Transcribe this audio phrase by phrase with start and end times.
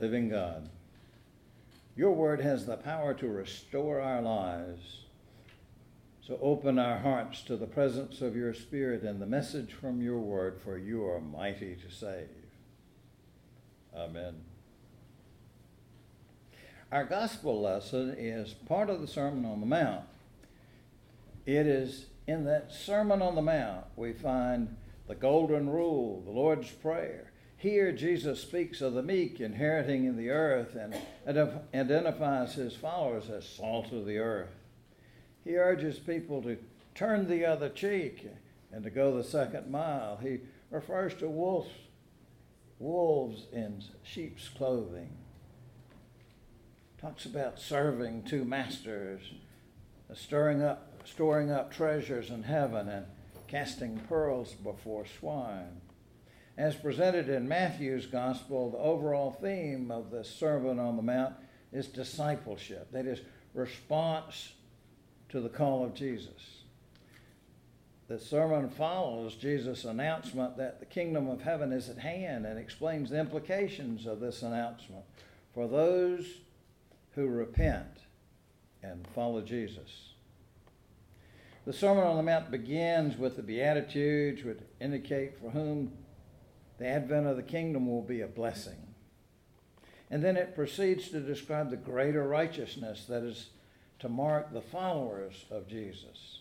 [0.00, 0.68] living God.
[1.96, 5.04] Your word has the power to restore our lives.
[6.26, 10.18] So open our hearts to the presence of your Spirit and the message from your
[10.18, 12.28] word, for you are mighty to save.
[13.94, 14.36] Amen.
[16.92, 20.04] Our gospel lesson is part of the Sermon on the Mount.
[21.46, 24.76] It is in that Sermon on the Mount we find
[25.08, 27.29] the Golden Rule, the Lord's Prayer.
[27.60, 30.94] Here, Jesus speaks of the meek inheriting in the earth and
[31.74, 34.48] identifies his followers as salt of the earth.
[35.44, 36.56] He urges people to
[36.94, 38.26] turn the other cheek
[38.72, 40.18] and to go the second mile.
[40.22, 40.38] He
[40.70, 41.68] refers to wolves,
[42.78, 45.10] wolves in sheep's clothing.
[46.98, 49.20] Talks about serving two masters,
[50.10, 53.04] uh, stirring up, storing up treasures in heaven, and
[53.48, 55.82] casting pearls before swine.
[56.60, 61.34] As presented in Matthew's gospel, the overall theme of the Sermon on the Mount
[61.72, 63.22] is discipleship, that is,
[63.54, 64.52] response
[65.30, 66.64] to the call of Jesus.
[68.08, 73.08] The sermon follows Jesus' announcement that the kingdom of heaven is at hand and explains
[73.08, 75.06] the implications of this announcement
[75.54, 76.26] for those
[77.12, 78.00] who repent
[78.82, 80.12] and follow Jesus.
[81.64, 85.92] The Sermon on the Mount begins with the Beatitudes, which indicate for whom
[86.80, 88.94] the advent of the kingdom will be a blessing.
[90.10, 93.50] And then it proceeds to describe the greater righteousness that is
[93.98, 96.40] to mark the followers of Jesus.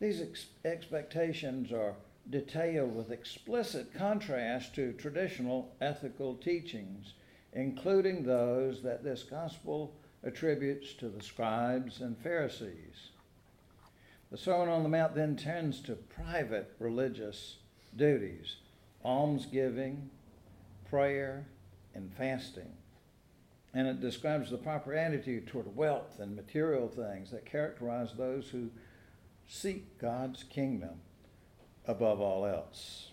[0.00, 1.94] These ex- expectations are
[2.28, 7.14] detailed with explicit contrast to traditional ethical teachings,
[7.54, 13.08] including those that this gospel attributes to the scribes and Pharisees.
[14.30, 17.56] The Sermon on the Mount then turns to private religious
[17.96, 18.56] duties
[19.04, 20.10] almsgiving,
[20.88, 21.46] prayer,
[21.94, 22.72] and fasting.
[23.74, 28.70] And it describes the proper attitude toward wealth and material things that characterize those who
[29.46, 31.00] seek God's kingdom
[31.86, 33.10] above all else.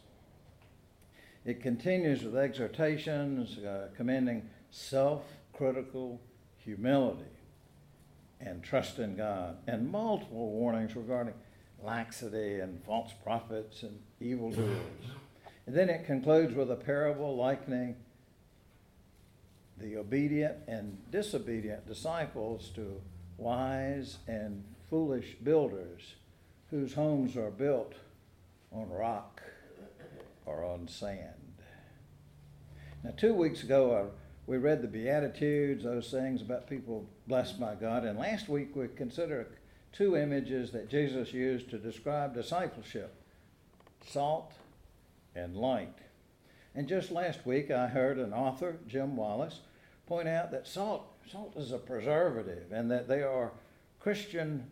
[1.46, 5.24] It continues with exhortations uh, commending self
[5.54, 6.22] critical
[6.58, 7.24] humility
[8.42, 11.34] and trust in God, and multiple warnings regarding
[11.84, 14.78] laxity and false prophets and evildoers.
[15.70, 17.96] And then it concludes with a parable likening
[19.78, 23.00] the obedient and disobedient disciples to
[23.38, 26.16] wise and foolish builders
[26.72, 27.94] whose homes are built
[28.72, 29.44] on rock
[30.48, 31.62] or on sand.
[33.04, 34.10] Now, two weeks ago,
[34.48, 38.06] we read the Beatitudes, those things about people blessed by God.
[38.06, 39.46] And last week we considered
[39.94, 43.14] two images that Jesus used to describe discipleship
[44.08, 44.54] salt
[45.40, 45.98] and light.
[46.76, 49.62] And just last week I heard an author, Jim Wallis,
[50.06, 53.52] point out that salt, salt is a preservative and that they are
[54.00, 54.66] Christian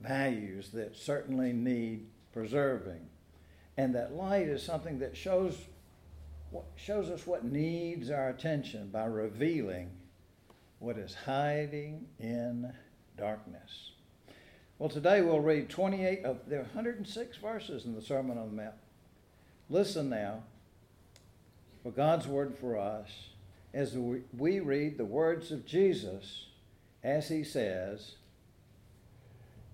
[0.00, 3.06] values that certainly need preserving.
[3.76, 5.56] And that light is something that shows
[6.76, 9.90] shows us what needs our attention by revealing
[10.80, 12.70] what is hiding in
[13.16, 13.92] darkness.
[14.78, 18.74] Well, today we'll read 28 of are 106 verses in the Sermon on the Mount.
[19.72, 20.42] Listen now
[21.82, 23.08] for God's word for us
[23.72, 26.48] as we read the words of Jesus
[27.02, 28.16] as he says,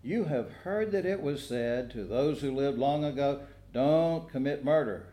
[0.04, 3.40] You have heard that it was said to those who lived long ago,
[3.72, 5.08] Don't commit murder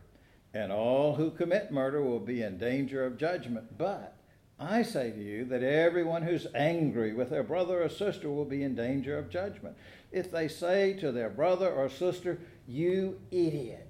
[0.54, 3.80] and all who commit murder will be in danger of judgment.
[3.80, 4.16] But
[4.60, 8.62] I say to you that everyone who's angry with their brother or sister will be
[8.62, 9.78] in danger of judgment.
[10.12, 12.38] If they say to their brother or sister,
[12.68, 13.85] You idiot,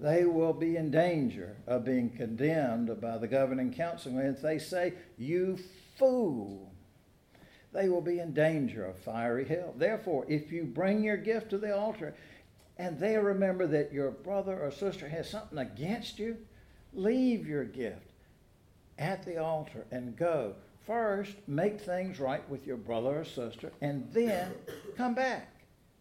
[0.00, 4.18] they will be in danger of being condemned by the governing council.
[4.18, 5.58] And if they say, You
[5.96, 6.72] fool,
[7.72, 9.74] they will be in danger of fiery hell.
[9.76, 12.14] Therefore, if you bring your gift to the altar
[12.78, 16.36] and they remember that your brother or sister has something against you,
[16.92, 18.10] leave your gift
[18.98, 20.54] at the altar and go.
[20.86, 24.52] First, make things right with your brother or sister, and then
[24.96, 25.50] come back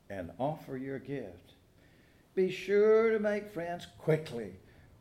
[0.10, 1.43] and offer your gift.
[2.36, 4.54] Be sure to make friends quickly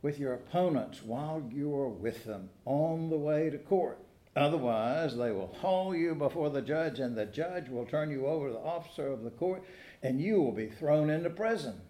[0.02, 3.99] with your opponents while you are with them on the way to court.
[4.37, 8.49] Otherwise, they will haul you before the judge, and the judge will turn you over
[8.49, 9.62] to the officer of the court,
[10.02, 11.81] and you will be thrown into prison.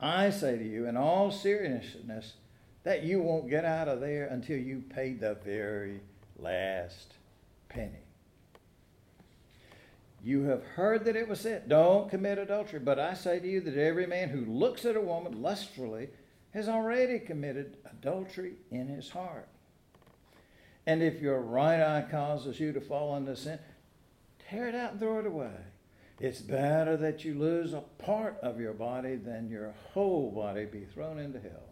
[0.00, 2.34] I say to you, in all seriousness,
[2.84, 6.00] that you won't get out of there until you pay the very
[6.38, 7.14] last
[7.68, 8.05] penny.
[10.26, 12.80] You have heard that it was said, Don't commit adultery.
[12.80, 16.08] But I say to you that every man who looks at a woman lustfully
[16.50, 19.46] has already committed adultery in his heart.
[20.84, 23.60] And if your right eye causes you to fall into sin,
[24.50, 25.54] tear it out and throw it away.
[26.18, 30.86] It's better that you lose a part of your body than your whole body be
[30.86, 31.70] thrown into hell.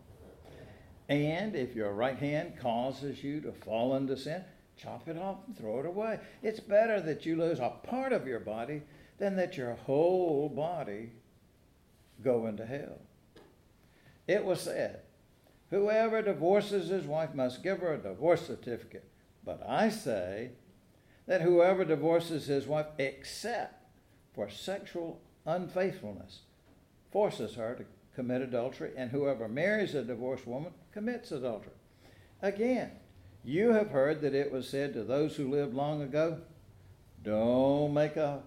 [1.09, 4.45] And if your right hand causes you to fall into sin,
[4.76, 6.21] chop it off and throw it away.
[6.43, 8.82] It's better that you lose a part of your body
[9.19, 11.11] than that your whole body
[12.23, 13.00] go into hell.
[14.26, 15.00] It was said,
[15.71, 19.09] Whoever divorces his wife must give her a divorce certificate.
[19.44, 20.50] But I say
[21.27, 23.82] that whoever divorces his wife except
[24.35, 26.41] for sexual unfaithfulness
[27.11, 27.85] forces her to
[28.15, 31.73] commit adultery, and whoever marries a divorced woman commits adultery.
[32.43, 32.93] Again,
[33.44, 36.38] you have heard that it was said to those who lived long ago,
[37.23, 38.43] Don't make a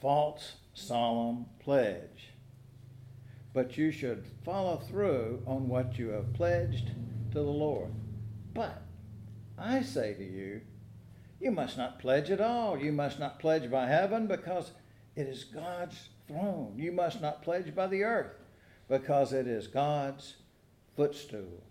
[0.00, 2.30] false solemn pledge,
[3.52, 6.92] but you should follow through on what you have pledged
[7.32, 7.92] to the Lord.
[8.54, 8.82] But
[9.58, 10.60] I say to you,
[11.40, 12.78] you must not pledge at all.
[12.78, 14.72] You must not pledge by heaven because
[15.14, 16.74] it is God's throne.
[16.76, 18.32] You must not pledge by the earth
[18.88, 20.34] because it is God's
[20.96, 21.62] footstool.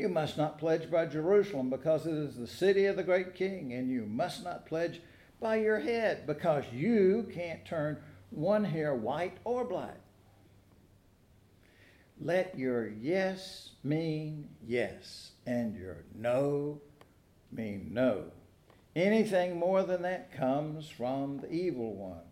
[0.00, 3.74] You must not pledge by Jerusalem because it is the city of the great king.
[3.74, 5.02] And you must not pledge
[5.38, 7.98] by your head because you can't turn
[8.30, 10.00] one hair white or black.
[12.18, 16.80] Let your yes mean yes and your no
[17.52, 18.24] mean no.
[18.96, 22.24] Anything more than that comes from the evil one.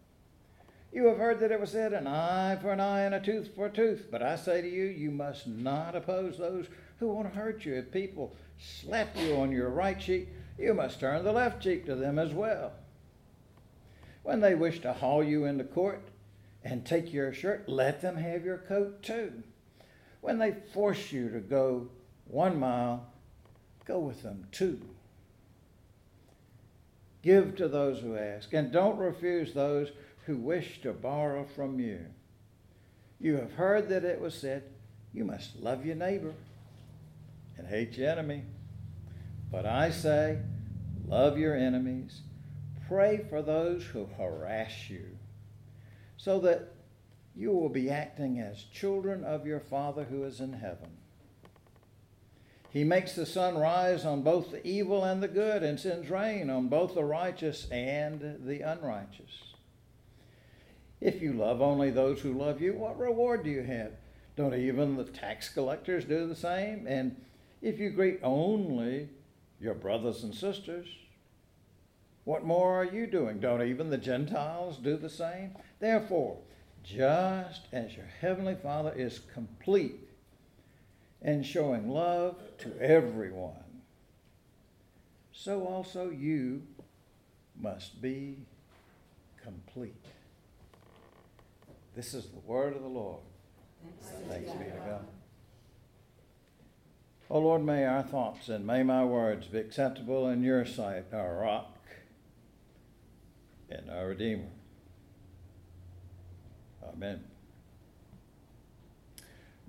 [0.91, 3.55] You have heard that it was said, an eye for an eye and a tooth
[3.55, 4.09] for a tooth.
[4.11, 6.67] But I say to you, you must not oppose those
[6.99, 7.75] who want to hurt you.
[7.75, 10.29] If people slap you on your right cheek,
[10.59, 12.73] you must turn the left cheek to them as well.
[14.23, 16.09] When they wish to haul you into court
[16.65, 19.43] and take your shirt, let them have your coat too.
[20.21, 21.89] When they force you to go
[22.27, 23.07] one mile,
[23.85, 24.81] go with them too.
[27.23, 29.91] Give to those who ask, and don't refuse those
[30.27, 32.01] who wish to borrow from you.
[33.21, 34.65] You have heard that it was said,
[35.13, 36.35] You must love your neighbor
[37.59, 38.45] and hate your enemy.
[39.51, 40.39] But I say,
[41.09, 42.21] Love your enemies,
[42.87, 45.07] pray for those who harass you,
[46.19, 46.75] so that
[47.35, 50.91] you will be acting as children of your Father who is in heaven.
[52.71, 56.51] He makes the sun rise on both the evil and the good, and sends rain
[56.51, 59.55] on both the righteous and the unrighteous.
[61.01, 63.93] If you love only those who love you, what reward do you have?
[64.37, 66.87] Don't even the tax collectors do the same?
[66.87, 67.17] And
[67.63, 69.09] if you greet only
[69.61, 70.87] your brothers and sisters,
[72.25, 73.41] what more are you doing?
[73.41, 75.57] Don't even the Gentiles do the same?
[75.81, 76.39] Therefore,
[76.85, 80.09] just as your heavenly Father is complete
[81.23, 83.83] in showing love to everyone,
[85.33, 86.63] so also you
[87.61, 88.39] must be
[89.43, 90.05] complete.
[91.97, 93.21] This is the word of the Lord.
[94.29, 95.07] Thanks be to God.
[97.31, 101.37] Oh Lord, may our thoughts and may my words be acceptable in your sight, our
[101.37, 101.77] rock
[103.69, 104.49] and our Redeemer.
[106.83, 107.25] Amen.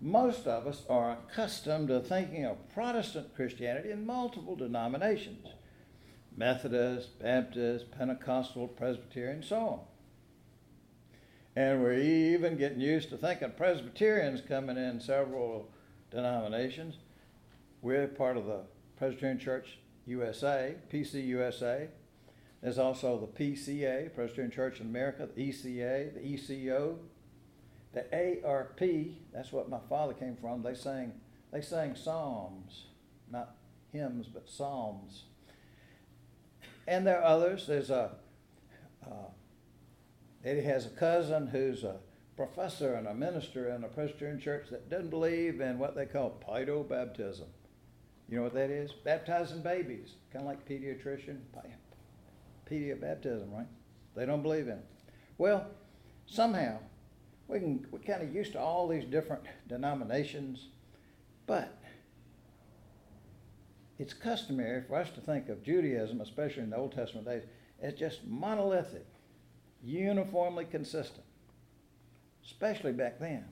[0.01, 5.47] Most of us are accustomed to thinking of Protestant Christianity in multiple denominations
[6.37, 9.79] Methodist, Baptist, Pentecostal, Presbyterian, so on.
[11.57, 15.69] And we're even getting used to thinking of Presbyterians coming in several
[16.09, 16.95] denominations.
[17.81, 18.61] We're part of the
[18.97, 21.87] Presbyterian Church USA, PCUSA.
[22.61, 26.99] There's also the PCA, Presbyterian Church in America, the ECA, the ECO,
[27.93, 28.81] the ARP.
[29.33, 30.61] That's what my father came from.
[30.61, 31.13] They sang,
[31.53, 32.87] they sang psalms,
[33.31, 33.55] not
[33.93, 35.23] hymns, but psalms.
[36.85, 37.65] And there are others.
[37.67, 38.11] There's a
[39.05, 39.29] uh,
[40.43, 41.97] Eddie has a cousin who's a
[42.35, 46.41] professor and a minister in a Presbyterian church that doesn't believe in what they call
[46.45, 47.47] pedo baptism.
[48.29, 48.91] You know what that is?
[48.91, 51.39] Baptizing babies, kind of like pediatrician,
[52.69, 53.67] pedia baptism, right?
[54.15, 54.85] They don't believe in it.
[55.37, 55.67] Well,
[56.27, 56.77] somehow
[57.47, 60.67] we can we're kind of used to all these different denominations,
[61.47, 61.75] but
[63.97, 67.43] it's customary for us to think of Judaism, especially in the Old Testament days,
[67.81, 69.07] as just monolithic
[69.83, 71.25] uniformly consistent,
[72.45, 73.45] especially back then.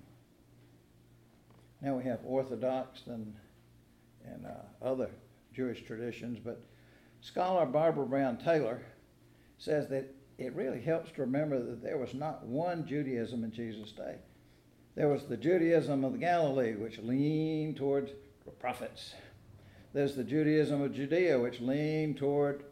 [1.82, 3.34] Now we have Orthodox and,
[4.34, 5.10] and uh, other
[5.54, 6.62] Jewish traditions, but
[7.22, 8.82] scholar Barbara Brown Taylor
[9.58, 13.92] says that it really helps to remember that there was not one Judaism in Jesus'
[13.92, 14.18] day.
[14.96, 18.12] There was the Judaism of the Galilee, which leaned towards
[18.46, 19.14] the prophets.
[19.94, 22.64] There's the Judaism of Judea, which leaned toward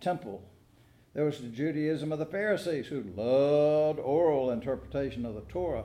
[0.00, 0.42] temple.
[1.14, 5.84] There was the Judaism of the Pharisees, who loved oral interpretation of the Torah.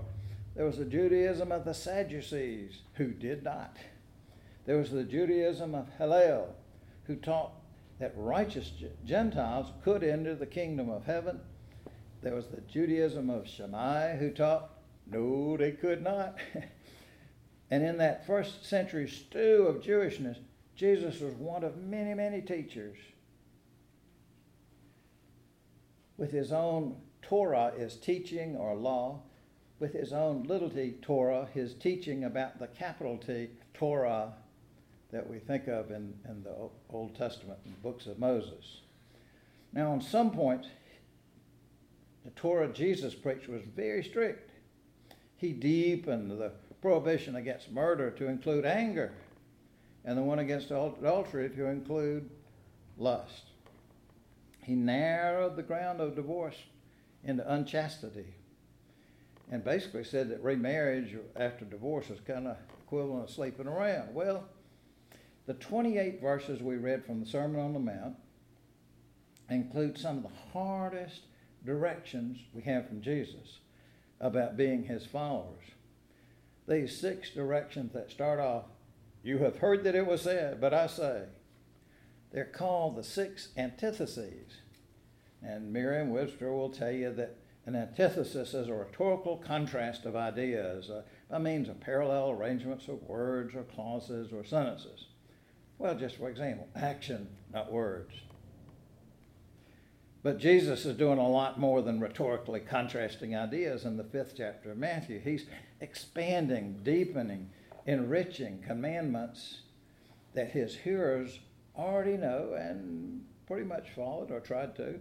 [0.56, 3.78] There was the Judaism of the Sadducees, who did not.
[4.66, 6.56] There was the Judaism of Hillel,
[7.06, 7.54] who taught
[8.00, 8.72] that righteous
[9.06, 11.40] Gentiles could enter the kingdom of heaven.
[12.22, 14.70] There was the Judaism of Shammai, who taught
[15.12, 16.38] no, they could not.
[17.72, 20.38] and in that first century stew of Jewishness,
[20.76, 22.98] Jesus was one of many, many teachers.
[26.18, 29.22] With his own Torah, is teaching or law,
[29.80, 34.34] with his own little t Torah, his teaching about the capital T, Torah,
[35.12, 36.56] that we think of in, in the
[36.90, 38.82] Old Testament, in the books of Moses.
[39.74, 40.68] Now, on some points,
[42.24, 44.52] the Torah Jesus preached was very strict.
[45.38, 46.52] He deepened the
[46.82, 49.12] prohibition against murder to include anger,
[50.06, 52.30] and the one against adultery to include
[52.98, 53.46] lust.
[54.64, 56.56] He narrowed the ground of divorce
[57.24, 58.36] into unchastity
[59.52, 64.14] and basically said that remarriage after divorce is kind of equivalent to sleeping around.
[64.14, 64.46] Well,
[65.50, 68.16] the 28 verses we read from the Sermon on the Mount
[69.50, 71.22] include some of the hardest
[71.66, 73.58] directions we have from Jesus
[74.20, 75.66] about being his followers.
[76.68, 78.66] These six directions that start off,
[79.24, 81.24] you have heard that it was said, but I say,
[82.32, 84.58] they're called the six antitheses.
[85.42, 90.92] And Merriam Webster will tell you that an antithesis is a rhetorical contrast of ideas
[90.92, 95.06] uh, by means of parallel arrangements of words or clauses or sentences.
[95.80, 98.14] Well, just for example, action, not words.
[100.22, 104.72] But Jesus is doing a lot more than rhetorically contrasting ideas in the fifth chapter
[104.72, 105.20] of Matthew.
[105.20, 105.46] He's
[105.80, 107.50] expanding, deepening,
[107.86, 109.62] enriching commandments
[110.34, 111.40] that his hearers
[111.78, 115.00] already know and pretty much followed or tried to.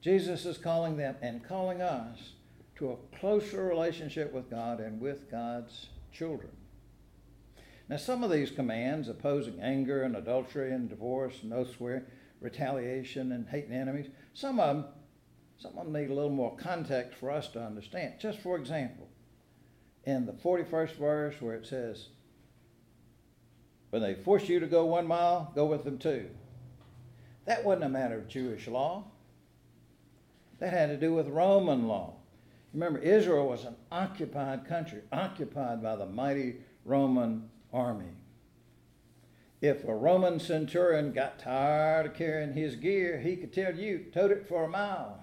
[0.00, 2.32] Jesus is calling them and calling us
[2.76, 6.50] to a closer relationship with God and with God's children.
[7.88, 12.04] Now, some of these commands, opposing anger and adultery and divorce and oath swearing,
[12.40, 14.84] retaliation and hating enemies, some of them,
[15.58, 18.14] some of them need a little more context for us to understand.
[18.18, 19.08] Just for example,
[20.04, 22.08] in the 41st verse where it says,
[23.90, 26.28] When they force you to go one mile, go with them two.
[27.44, 29.04] That wasn't a matter of Jewish law.
[30.58, 32.14] That had to do with Roman law.
[32.72, 38.16] Remember, Israel was an occupied country, occupied by the mighty Roman army.
[39.60, 44.32] If a Roman centurion got tired of carrying his gear, he could tell you, tote
[44.32, 45.22] it for a mile.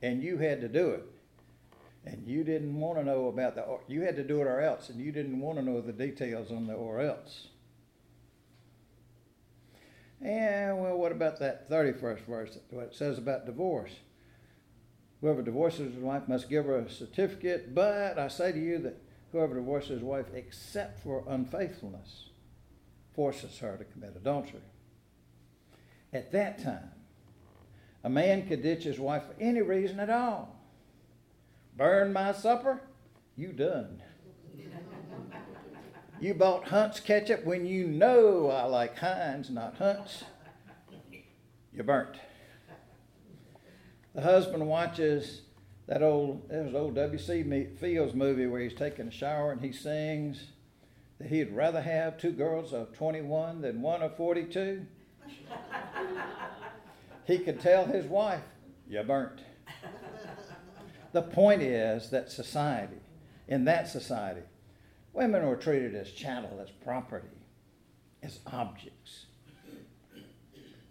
[0.00, 1.04] And you had to do it.
[2.06, 4.60] And you didn't want to know about the, or, you had to do it or
[4.60, 7.48] else, and you didn't want to know the details on the or else.
[10.22, 13.92] And, well, what about that 31st verse, what it says about divorce?
[15.20, 19.02] Whoever divorces his wife must give her a certificate, but I say to you that
[19.32, 22.30] whoever divorces his wife except for unfaithfulness
[23.14, 24.60] forces her to commit adultery.
[26.12, 26.90] At that time,
[28.04, 30.56] a man could ditch his wife for any reason at all.
[31.76, 32.80] Burn my supper?
[33.36, 34.02] You done.
[36.20, 40.24] you bought Hunt's ketchup when you know I like Heinz, not Hunt's.
[41.72, 42.16] You burnt.
[44.14, 45.42] The husband watches
[45.88, 47.66] that old there's old W.C.
[47.80, 50.48] Fields movie where he's taking a shower and he sings
[51.18, 54.86] that he'd rather have two girls of 21 than one of 42.
[57.24, 58.44] he could tell his wife,
[58.88, 59.40] "You burnt."
[61.12, 63.00] The point is that society,
[63.48, 64.42] in that society,
[65.14, 67.28] women were treated as chattel, as property,
[68.22, 69.24] as objects.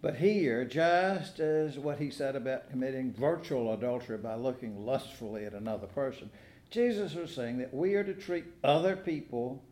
[0.01, 5.53] But here, just as what he said about committing virtual adultery by looking lustfully at
[5.53, 6.29] another person,
[6.69, 9.63] Jesus was saying that we are to treat other people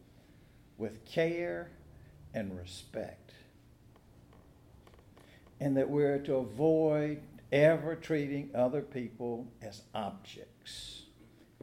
[0.78, 1.70] with care
[2.34, 3.34] and respect.
[5.60, 11.04] And that we're to avoid ever treating other people as objects,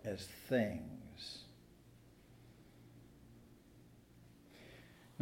[0.04, 1.01] as things.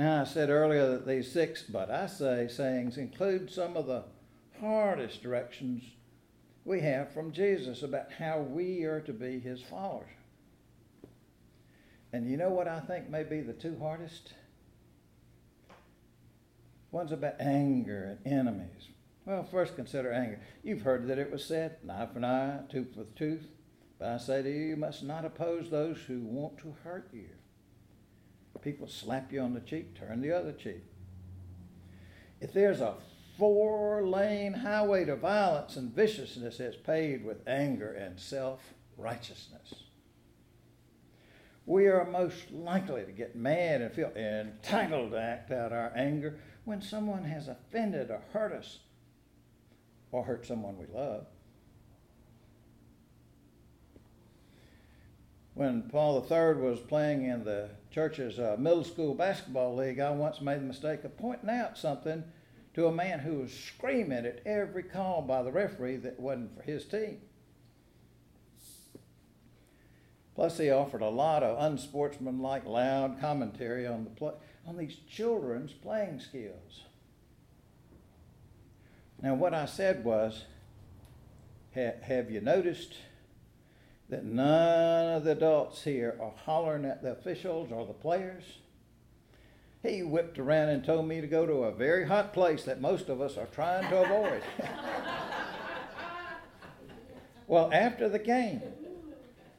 [0.00, 4.04] Now, I said earlier that these six, but I say, sayings include some of the
[4.58, 5.82] hardest directions
[6.64, 10.08] we have from Jesus about how we are to be his followers.
[12.14, 14.32] And you know what I think may be the two hardest?
[16.92, 18.88] One's about anger and enemies.
[19.26, 20.40] Well, first consider anger.
[20.62, 23.44] You've heard that it was said, eye for an eye, tooth for tooth.
[23.98, 27.28] But I say to you, you must not oppose those who want to hurt you.
[28.62, 30.84] People slap you on the cheek, turn the other cheek.
[32.40, 32.94] If there's a
[33.38, 39.84] four lane highway to violence and viciousness, it's paved with anger and self righteousness.
[41.64, 46.38] We are most likely to get mad and feel entitled to act out our anger
[46.64, 48.80] when someone has offended or hurt us
[50.12, 51.26] or hurt someone we love.
[55.54, 60.40] When Paul III was playing in the church's uh, middle school basketball league, I once
[60.40, 62.24] made the mistake of pointing out something
[62.74, 66.62] to a man who was screaming at every call by the referee that wasn't for
[66.62, 67.20] his team.
[70.36, 74.32] Plus, he offered a lot of unsportsmanlike, loud commentary on the play,
[74.66, 76.84] on these children's playing skills.
[79.20, 80.44] Now, what I said was,
[81.74, 82.94] have you noticed
[84.10, 88.44] that none of the adults here are hollering at the officials or the players?
[89.82, 93.08] He whipped around and told me to go to a very hot place that most
[93.08, 94.42] of us are trying to avoid.
[97.46, 98.60] well, after the game,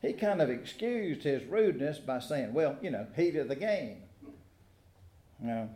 [0.01, 3.98] he kind of excused his rudeness by saying, well, you know, heat of the game.
[5.39, 5.70] Now,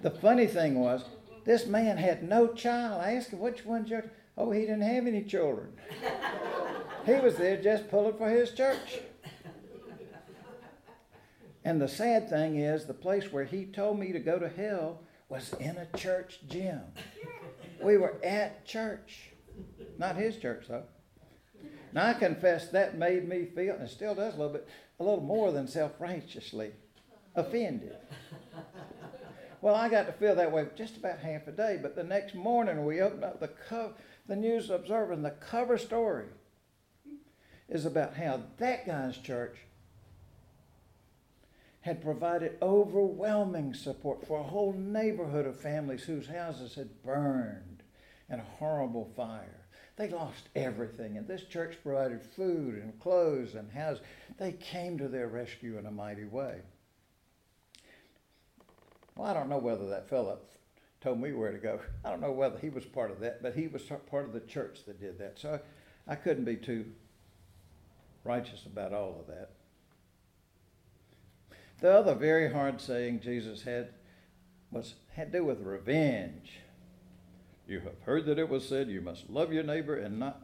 [0.00, 1.04] the funny thing was,
[1.44, 3.02] this man had no child.
[3.02, 4.04] I asked him, which one's your.
[4.36, 5.72] Oh, he didn't have any children.
[7.06, 9.00] he was there just pulling for his church.
[11.64, 15.00] And the sad thing is, the place where he told me to go to hell
[15.28, 16.80] was in a church gym.
[17.82, 19.30] We were at church.
[19.98, 20.84] Not his church, though.
[21.92, 25.04] Now, I confess that made me feel, and it still does a little bit, a
[25.04, 26.72] little more than self righteously
[27.34, 27.96] offended.
[29.60, 32.34] Well, I got to feel that way just about half a day, but the next
[32.34, 33.94] morning we opened up the, co-
[34.26, 36.26] the News Observer, and the cover story
[37.68, 39.56] is about how that guy's church
[41.82, 47.82] had provided overwhelming support for a whole neighborhood of families whose houses had burned
[48.30, 49.66] in a horrible fire.
[49.96, 54.02] They lost everything, and this church provided food and clothes and housing.
[54.38, 56.62] They came to their rescue in a mighty way.
[59.14, 60.38] Well, I don't know whether that fellow
[61.04, 61.78] told me where to go.
[62.02, 64.40] I don't know whether he was part of that, but he was part of the
[64.40, 65.38] church that did that.
[65.38, 65.60] So
[66.08, 66.86] I, couldn't be too
[68.24, 69.50] righteous about all of that.
[71.80, 73.90] The other very hard saying Jesus had
[74.70, 76.60] was had to do with revenge.
[77.68, 80.40] You have heard that it was said, You must love your neighbor and not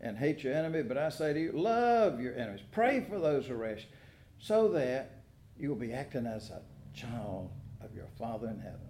[0.00, 0.82] and hate your enemy.
[0.82, 2.60] But I say to you, love your enemies.
[2.72, 3.80] Pray for those who harass
[4.38, 5.22] so that
[5.58, 6.60] you will be acting as a
[6.94, 8.87] child of your Father in heaven.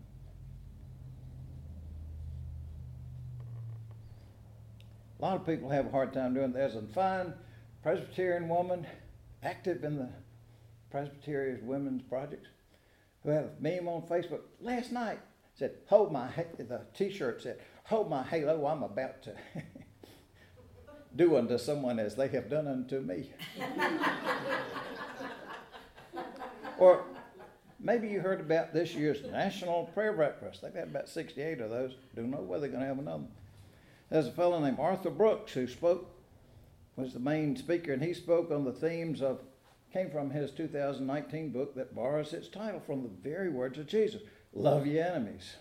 [5.19, 6.59] A lot of people have a hard time doing that.
[6.59, 7.33] There's a fine
[7.83, 8.87] Presbyterian woman
[9.43, 10.11] active in the
[10.91, 12.47] Presbyterian Women's Project
[13.23, 15.19] who had a meme on Facebook last night
[15.55, 19.35] said, hold my, the t-shirt said, hold my halo, I'm about to
[21.17, 23.33] do unto someone as they have done unto me.
[26.79, 27.03] or
[27.81, 30.63] maybe you heard about this year's National Prayer Breakfast.
[30.63, 31.97] They've had about 68 of those.
[32.15, 33.25] Don't know whether they're going to have another.
[34.11, 36.11] There's a fellow named Arthur Brooks who spoke,
[36.97, 39.43] was the main speaker, and he spoke on the themes of,
[39.93, 44.23] came from his 2019 book that borrows its title from the very words of Jesus
[44.53, 45.57] love your enemies.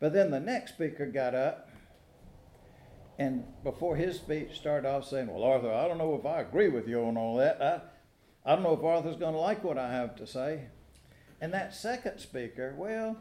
[0.00, 1.70] But then the next speaker got up,
[3.18, 6.68] and before his speech started off saying, Well, Arthur, I don't know if I agree
[6.68, 7.62] with you on all that.
[7.62, 10.66] I, I don't know if Arthur's going to like what I have to say.
[11.40, 13.16] And that second speaker, well,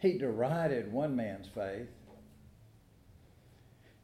[0.00, 1.88] he derided one man's faith.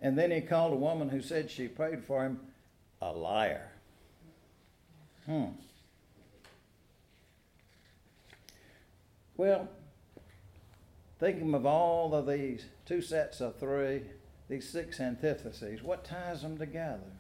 [0.01, 2.39] And then he called a woman who said she prayed for him
[3.01, 3.73] a liar.
[5.25, 5.47] Hmm.
[9.37, 9.69] Well,
[11.19, 14.03] thinking of all of these two sets of three,
[14.49, 17.13] these six antitheses, what ties them together?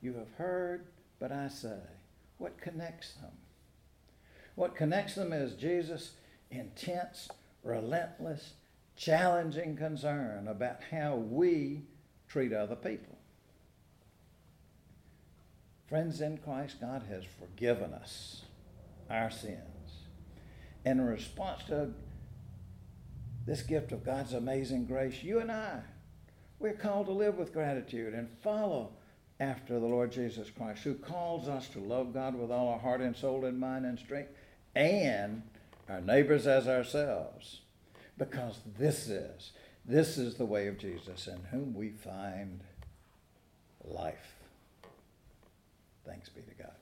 [0.00, 0.86] You have heard,
[1.18, 1.78] but I say.
[2.38, 3.32] What connects them?
[4.54, 6.12] What connects them is Jesus'
[6.50, 7.28] intense,
[7.62, 8.54] relentless,
[8.96, 11.82] challenging concern about how we
[12.28, 13.18] treat other people.
[15.88, 18.42] Friends in Christ, God has forgiven us
[19.08, 19.62] our sins.
[20.84, 21.90] In response to
[23.46, 25.80] this gift of God's amazing grace, you and I,
[26.58, 28.90] we're called to live with gratitude and follow
[29.40, 33.00] after the Lord Jesus Christ, who calls us to love God with all our heart
[33.00, 34.32] and soul and mind and strength,
[34.74, 35.42] and
[35.88, 37.60] our neighbors as ourselves.
[38.18, 39.52] because this is,
[39.84, 42.60] this is the way of Jesus in whom we find
[43.84, 44.34] life.
[46.04, 46.72] Thanks be to God.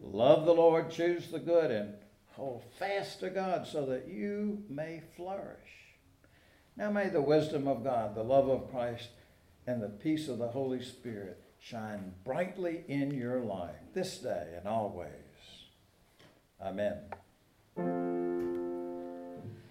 [0.00, 1.94] Love the Lord, choose the good, and
[2.32, 5.56] hold fast to God so that you may flourish.
[6.76, 9.08] Now may the wisdom of God, the love of Christ,
[9.66, 14.68] and the peace of the Holy Spirit shine brightly in your life this day and
[14.68, 15.25] always.
[16.60, 18.15] Amen.